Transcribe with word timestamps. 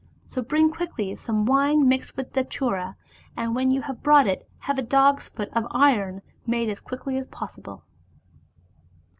So 0.25 0.41
bring 0.41 0.71
quickly 0.71 1.13
some 1.13 1.45
wine 1.45 1.87
mixed 1.87 2.17
with 2.17 2.33
Datura, 2.33 2.95
and 3.37 3.53
when 3.53 3.69
you 3.69 3.83
have 3.83 4.01
brought 4.01 4.25
it, 4.25 4.49
have 4.61 4.79
a 4.79 4.81
dog's 4.81 5.29
foot 5.29 5.49
of 5.53 5.67
iron 5.69 6.23
made 6.47 6.69
as 6.71 6.81
quickly 6.81 7.19
as 7.19 7.27
possible." 7.27 7.83